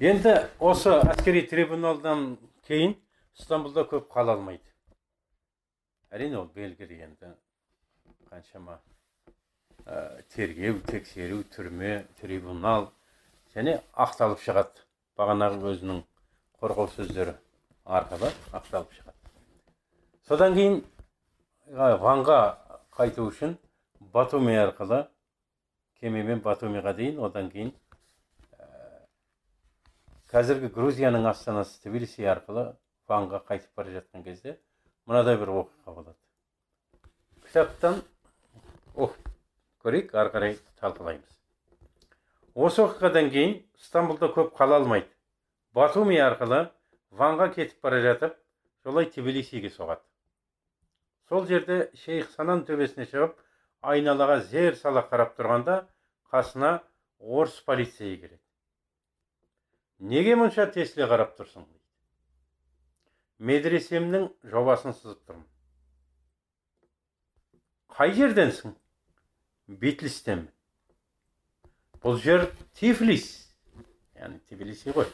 енді 0.00 0.32
осы 0.64 0.94
әскери 1.12 1.42
трибуналдан 1.44 2.38
кейін 2.64 2.94
стамбулда 3.36 3.82
көп 3.84 4.06
қала 4.08 4.32
алмайды. 4.38 4.64
Әрине 6.08 6.38
ол 6.40 6.46
белгілі 6.54 7.02
енді. 7.04 7.34
Қаншама 8.30 8.78
ә, 9.84 10.22
тергеу 10.32 10.78
тексеру 10.88 11.42
түрме 11.52 12.06
трибунал 12.20 12.88
және 13.52 13.76
ақталып 13.92 14.40
шығады. 14.40 14.86
Бағанағы 15.20 15.60
өзінің 15.74 16.00
қорғау 16.62 16.88
сөздері 16.94 17.36
арқылы 17.84 18.32
ақталып 18.56 18.96
шығады. 18.96 19.18
Содан 20.24 20.56
кейін 20.56 20.80
ванға 21.76 22.40
қайту 22.96 23.28
үшін 23.28 23.58
батуми 24.00 24.56
арқылы 24.56 25.04
кемемен 26.00 26.40
батумиға 26.40 26.96
дейін 26.96 27.20
одан 27.28 27.52
кейін 27.52 27.74
қазіргі 30.30 30.68
грузияның 30.70 31.24
астанасы 31.26 31.80
тбилиси 31.82 32.22
арқылы 32.30 32.68
ванға 33.10 33.40
қайтып 33.48 33.70
бара 33.74 33.90
жатқан 33.96 34.22
кезде 34.22 34.52
мынадай 35.10 35.34
бір 35.40 35.50
оқиға 35.62 35.94
болады. 35.96 36.18
Кітаптан 37.48 37.96
оқып 38.94 39.30
көрейік 39.82 40.14
ары 40.14 40.30
қарай 40.34 40.54
талқылаймыз. 40.78 41.32
Осы 42.54 42.84
оқиғадан 42.84 43.30
кейін 43.34 43.56
стамбулда 43.82 44.28
көп 44.36 44.52
қала 44.54 44.78
алмайды. 44.78 45.10
Батуми 45.74 46.20
арқылы 46.22 46.68
ванға 47.10 47.48
кетіп 47.56 47.82
бара 47.82 47.98
жатып 48.04 48.36
жолай 48.84 49.10
тбилисиге 49.10 49.72
соғады. 49.74 50.04
Сол 51.28 51.46
жерде 51.46 51.88
шейх 52.04 52.30
санан 52.36 52.62
төбесіне 52.68 53.08
шығып 53.10 53.34
айналаға 53.82 54.38
зер 54.52 54.78
сала 54.78 55.02
қарап 55.10 55.34
тұрғанда 55.38 55.80
қасына 56.30 56.76
орыс 57.18 57.58
полицейі 57.66 58.16
келеді. 58.20 58.40
Неге 60.00 60.36
мұнша 60.40 60.66
тесіле 60.72 61.06
қарап 61.10 61.36
тұрсың? 61.38 61.66
Медресемнің 63.40 64.28
жобасын 64.52 64.96
сызып 64.96 65.20
тұрмын. 65.28 65.44
Қай 67.96 68.12
жерденсің? 68.16 68.74
Битлистен 69.80 70.48
бұл 72.02 72.18
жер 72.20 72.48
тифлис. 72.76 73.28
Яғни 74.16 74.40
тбилиси 74.48 74.92
ғой. 74.96 75.08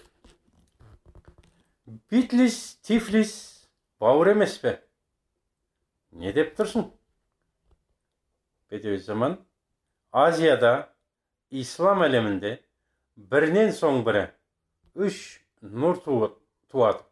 Битлис 2.10 2.76
тифлис 2.86 3.34
бауыр 4.00 4.32
емес 4.34 4.56
пе? 4.62 4.78
Не 6.12 6.32
деп 6.32 6.54
тұрсың? 6.58 6.90
Заман 8.98 9.38
азияда 10.10 10.90
ислам 11.50 12.02
әлемінде 12.02 12.56
бірінен 13.16 13.70
соң 13.72 14.02
бірі 14.06 14.26
үш 14.96 15.20
нұр 15.60 16.00
туады 16.02 17.02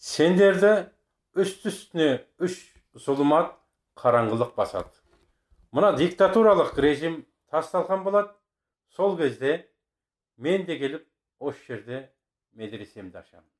сендерді 0.00 0.72
үсті 1.36 1.70
үстіне 1.70 2.08
үш 2.44 2.56
зұлмат 3.06 3.54
қараңғылық 4.00 4.52
басады 4.56 4.92
мына 5.74 5.92
диктатуралық 5.98 6.76
режим 6.80 7.14
тасталған 7.52 8.04
болады 8.06 8.30
сол 8.96 9.16
кезде 9.18 9.52
мен 10.36 10.66
де 10.68 10.78
келіп 10.78 11.04
осы 11.40 11.60
жерде 11.68 11.98
медресемді 12.52 13.18
ашамын 13.22 13.50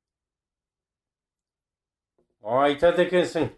айтады 2.64 3.06
екенсің 3.08 3.48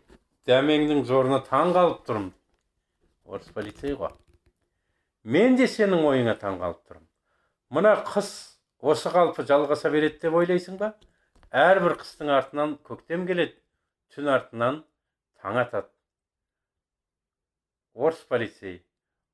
дәмеңнің 0.46 1.04
зорына 1.10 1.40
таң 1.50 1.74
қалып 1.76 2.00
тұрмын 2.06 2.32
орыс 3.26 3.50
полицей 3.54 3.94
ғой 3.98 4.14
мен 5.36 5.56
де 5.58 5.66
сенің 5.70 6.06
ойыңа 6.12 6.34
таң 6.38 6.60
қалып 6.62 6.80
тұрмын 6.86 7.08
мына 7.70 7.94
қыс 8.06 8.30
осы 8.80 9.10
қалпы 9.10 9.46
жалғаса 9.46 9.90
береді 9.90 10.20
деп 10.26 10.36
ойлайсың 10.38 10.78
ба? 10.80 10.92
Әрбір 11.50 11.96
қыстың 12.02 12.30
артынан 12.36 12.76
көктем 12.86 13.26
келеді 13.26 13.56
түн 14.14 14.28
артынан 14.34 14.82
таң 15.42 15.60
атады. 15.62 15.90
Орыс 17.94 18.22
полицей 18.28 18.82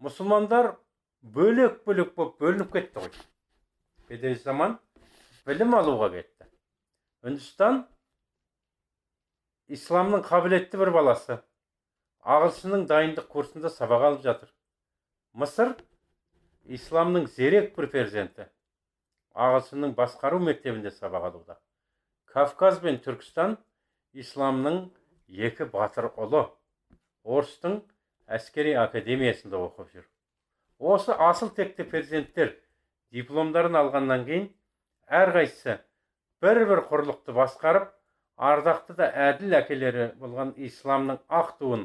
мұсылмандар 0.02 0.74
бөлек 1.22 1.82
бөлек 1.86 2.14
болып 2.16 2.38
бөлініп 2.42 2.72
кетті 2.72 3.04
ғой 3.04 4.34
заман 4.42 4.78
білім 5.46 5.74
алуға 5.74 6.10
кетті. 6.12 6.46
Үндістан 7.22 7.84
исламның 9.72 10.24
қабілетті 10.26 10.78
бір 10.78 10.90
баласы. 10.94 11.38
Ағылшынның 12.22 12.86
дайындық 12.90 13.26
курсында 13.30 13.70
сабақ 13.70 14.04
алып 14.08 14.22
жатыр. 14.22 14.52
Мысыр 15.32 15.74
исламның 16.68 17.26
зерек 17.36 17.72
бір 17.76 17.88
перзенті 17.92 18.46
ағылшынның 19.34 19.94
басқару 19.96 20.38
мектебінде 20.44 20.90
сабақ 20.92 21.28
алуда. 21.30 21.56
Кавказ 22.32 22.80
бен 22.84 22.98
түркістан 23.04 23.56
исламның 24.12 24.82
екі 25.28 25.68
батыр 25.72 26.10
ұлы. 26.16 26.44
Орыстың 27.24 27.80
әскери 28.26 28.74
академиясында 28.78 29.60
оқып 29.68 29.92
жүр. 29.94 30.04
Осы 30.78 31.14
асыл 31.14 31.52
текті 31.56 31.86
перзенттер 31.88 32.54
дипломдарын 33.14 33.78
алғаннан 33.78 34.24
кейін 34.28 34.48
әрқайсысы 35.08 35.78
бір 36.42 36.64
бір 36.68 36.84
құрлықты 36.90 37.34
басқарып 37.36 37.90
ардақты 38.50 38.96
да 38.98 39.08
әділ 39.28 39.54
әкелері 39.60 40.08
болған 40.20 40.54
исламның 40.68 41.20
ақ 41.40 41.52
туын 41.60 41.84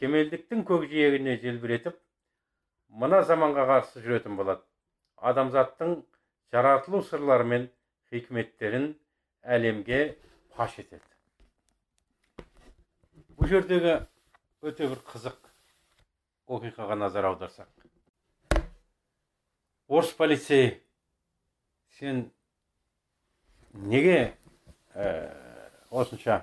кемелдіктің 0.00 0.66
көкжиегіне 0.68 1.38
желбіретіп 1.42 1.96
мына 2.96 3.22
заманға 3.28 3.66
қарсы 3.68 4.02
жүретін 4.04 4.36
болады. 4.38 4.62
Адамзаттың 5.16 5.98
жаратылу 6.52 7.02
сырлары 7.04 7.44
мен 7.44 7.68
хикметтерін 8.10 8.94
әлемге 9.42 10.16
паш 10.56 10.78
етеді. 10.80 11.04
Бұл 13.36 13.50
жердегі 13.50 13.98
өте 14.64 14.88
бір 14.88 15.02
қызық 15.10 15.50
оқиғаға 16.56 16.96
назар 16.96 17.28
аударсақ. 17.30 17.68
Орыс 19.88 20.12
полицей 20.16 20.80
сен 21.98 22.30
неге 23.72 24.36
ә, 24.94 25.10
осынша 25.90 26.40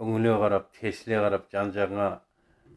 үңіле 0.00 0.32
қарап 0.40 0.72
тесіле 0.80 1.20
қарап 1.20 1.50
жан 1.52 1.70
жағыңа 1.76 2.08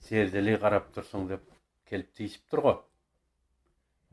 зерделей 0.09 0.59
қарап 0.61 0.91
тұрсың 0.95 1.25
деп 1.31 1.47
келіп 1.89 2.13
тиісіп 2.17 2.53
тұр 2.53 2.63
ғой. 2.65 2.77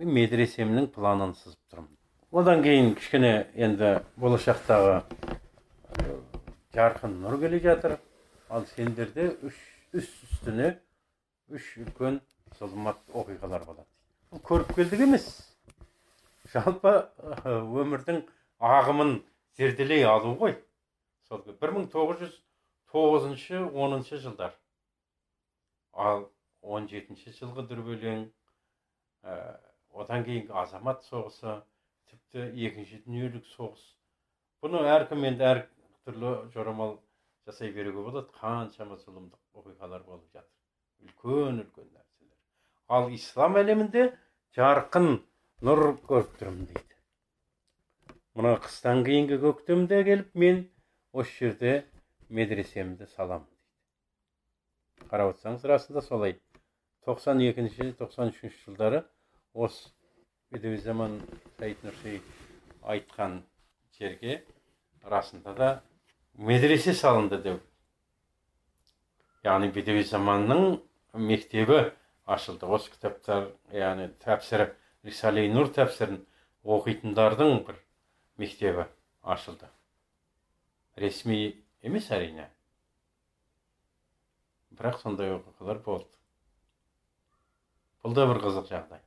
Мен 0.00 0.12
медресемнің 0.16 0.90
планын 0.92 1.32
сызып 1.38 1.60
тұрмын. 1.72 1.92
Одан 2.36 2.62
кейін 2.64 2.94
кішкене 2.98 3.32
енді 3.54 3.92
болашақтағы 4.20 4.98
жарқын 6.76 7.16
нұр 7.22 7.38
келе 7.40 7.60
жатыр. 7.64 7.96
Ал 8.48 8.66
сендерде 8.74 9.30
үш 9.46 9.56
үст 9.96 10.24
үстіне 10.26 10.74
үш 11.48 11.70
үлкен 11.80 12.20
зұлмат 12.58 13.00
оқиғалар 13.14 13.64
болады. 13.66 13.86
Бұл 14.30 14.42
көріпкелдік 14.50 15.06
емес. 15.06 15.26
Жалпы 16.52 16.92
өмірдің 17.46 18.22
ағымын 18.60 19.18
зерделей 19.58 20.04
алу 20.06 20.36
ғой. 20.38 20.56
Сол 21.28 21.42
бір 21.46 21.74
мың 21.74 21.88
тоғыз 21.90 22.22
жүз 22.22 22.38
тоғызыншы 22.92 23.64
оныншы 23.72 24.20
жылдар. 24.22 24.54
Ал 25.92 26.28
он 26.66 26.88
жетінші 26.90 27.32
жылғы 27.38 27.66
дүрбелең 27.70 28.26
ә, 29.22 29.34
одан 29.94 30.26
кейінгі 30.26 30.54
азамат 30.62 31.06
соғысы 31.06 31.60
тіпті 32.10 32.50
екінші 32.68 33.02
дүниежүзілік 33.06 33.50
соғыс 33.54 33.84
бұны 34.64 34.82
әркім 34.96 35.26
енді 35.30 35.46
әртүрлі 35.52 36.32
жорамал 36.54 36.96
жасай 37.46 37.70
беруге 37.72 38.02
болады. 38.02 38.28
Қаншама 38.40 38.98
зұлымдық 38.98 39.60
оқиғалар 39.60 40.02
болып 40.06 40.26
жатыр. 40.34 40.50
Үлкен 41.04 41.60
үлкен 41.62 41.88
нәрселер. 41.92 42.36
Ал 42.88 43.10
ислам 43.14 43.58
әлемінде 43.60 44.08
жарқын 44.56 45.20
нұр 45.66 45.84
көріп 46.08 46.32
тұрмын 46.40 46.70
дейді. 46.72 46.96
Мына 48.36 48.56
қыстан 48.64 49.04
кейінгі 49.06 49.38
көктемде 49.44 50.02
келіп 50.08 50.34
мен 50.34 50.64
осы 51.12 51.36
жерде 51.38 51.76
медресемді 52.28 53.06
саламын 53.14 53.46
дейді. 53.46 55.06
Қарап 55.12 55.34
отырсаңыз 55.34 55.68
расында 55.70 56.02
солай. 56.02 56.40
Тоқсан 57.06 57.38
екінші 57.46 57.92
тоқсан 58.00 58.32
үшінші 58.32 58.58
жылдары 58.64 59.04
осы 59.54 59.92
заман 60.82 61.20
саид 61.58 61.84
нұрси 61.86 62.18
айтқан 62.82 63.36
жерге 63.98 64.40
расында 65.04 65.54
да 65.54 65.68
медресе 66.34 66.94
салынды 66.94 67.38
деп 67.44 67.62
яғни 69.46 70.02
заманның 70.02 70.80
мектебі 71.30 71.92
ашылды 72.26 72.66
осы 72.66 72.90
кітаптар 72.90 73.52
яғни 73.70 74.08
тәпсірі 74.26 74.72
рисали 75.06 75.46
нұр 75.52 75.70
тәпсірін 75.78 76.18
оқитындардың 76.66 77.62
бір 77.68 77.78
мектебі 78.42 78.88
ашылды 79.22 79.70
ресми 80.96 81.40
емес 81.82 82.10
әрине 82.10 82.50
бірақ 84.74 84.98
сондай 85.06 85.30
оқиғалар 85.38 85.84
болды 85.86 86.25
бұл 88.06 88.14
да 88.14 88.26
бір 88.30 88.38
қызық 88.38 88.68
жағдай. 88.70 89.00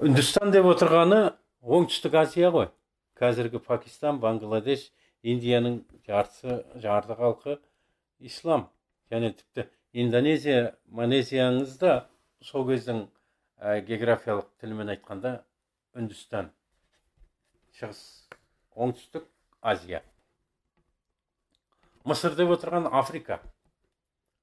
Үндістан 0.00 0.54
деп 0.54 0.64
отырғаны 0.70 1.18
оңтүстік 1.60 2.16
азия 2.16 2.48
ғой. 2.54 2.70
Қазіргі 3.20 3.60
пакистан 3.60 4.22
бангладеш 4.22 4.86
индияның 5.20 5.82
жартысы 6.08 6.62
жарты 6.80 7.18
халқы 7.20 7.58
ислам. 8.24 8.70
Және 9.12 9.34
тіпті 9.36 9.68
индонезия 9.92 10.72
малезияңыз 10.88 11.76
да 11.76 12.08
сол 12.40 12.64
кездің 12.72 13.04
ә, 13.60 13.84
географиялық 13.84 14.48
тілімен 14.64 14.96
айтқанда 14.96 15.42
үндістан. 15.92 16.48
Шығыс 17.76 18.02
оңтүстік 18.72 19.28
азия. 19.60 20.00
Мысыр 22.08 22.32
деп 22.34 22.56
отырған 22.56 22.88
африка. 22.88 23.42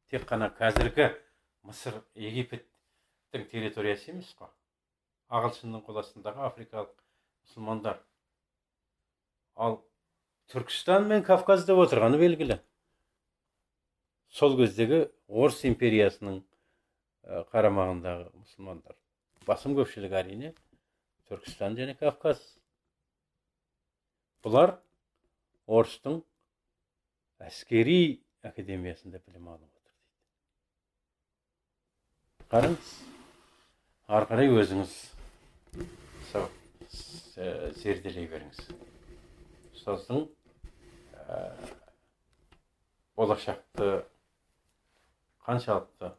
Тек 0.10 0.26
қана 0.30 0.50
қазіргі 0.58 1.12
мысыр 1.68 2.00
египеттің 2.18 3.46
территориясы 3.52 4.10
емес 4.14 4.32
қой. 4.38 4.50
Ағылшынның 5.30 5.84
қол 5.86 6.00
астындағы 6.02 6.42
африкалық 6.48 6.90
мұсылмандар. 7.46 8.00
Ал 9.56 9.78
түркістан 10.50 11.06
мен 11.12 11.24
кавказ 11.28 11.68
деп 11.70 11.78
отырғаны 11.84 12.18
белгілі. 12.22 12.58
Сол 14.34 14.58
кездегі 14.58 15.04
орыс 15.28 15.62
империясының 15.70 16.42
қарамағындағы 17.54 18.32
мұсылмандар. 18.34 18.98
Басым 19.46 19.78
көпшілігі 19.78 20.18
әрине 20.24 20.54
түркістан 21.30 21.78
және 21.78 21.94
кавказ. 22.00 22.42
Бұлар 24.42 24.80
орыстың 25.68 26.24
әскери 27.46 28.24
академиясында 28.42 29.22
білім 29.26 29.52
алып 29.54 29.79
қараңыз 32.50 32.94
ары 34.10 34.26
қарай 34.26 34.48
өзіңіз 34.50 34.94
сол 36.32 36.48
зерделей 37.78 38.26
беріңіз. 38.32 38.62
Ұстаздың 39.78 40.24
болашақты 43.22 43.90
қаншалықты 45.46 46.10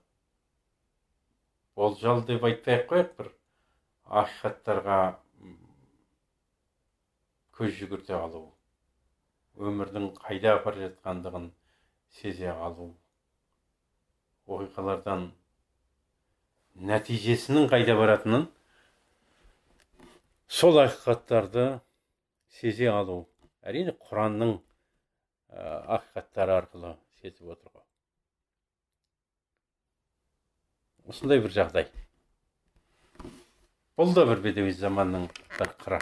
болжал 1.81 2.23
деп 2.31 2.47
айтпай 2.47 2.79
ақ 2.79 2.87
қояйық 2.95 3.13
бір 3.19 3.33
ақиқаттарға 4.23 5.01
көз 7.59 7.77
жүгірте 7.81 8.15
алу 8.21 8.45
өмірдің 9.59 10.13
қайда 10.23 10.55
апара 10.61 10.87
жатқандығын 10.87 11.51
сезе 12.23 12.55
алу 12.55 12.93
оқиғалардан 14.47 15.31
нәтижесінің 16.75 17.69
қайда 17.73 17.97
баратынын 17.99 18.47
сол 20.61 20.81
ақиқаттарды 20.85 21.69
сезе 22.61 22.91
алу 22.93 23.23
әрине 23.63 23.97
құранның 24.09 24.57
ақиқаттары 25.51 26.59
арқылы 26.61 26.97
сезіп 27.21 27.55
отыр 27.57 27.71
осындай 31.11 31.43
бір 31.43 31.55
жағдай. 31.55 31.89
Бұл 33.99 34.15
да 34.17 34.25
бір 34.29 34.43
бедеуи 34.45 34.73
заманның 34.77 35.27
бір 35.59 35.73
қыры. 35.83 35.99